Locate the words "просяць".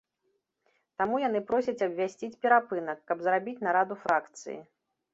1.51-1.85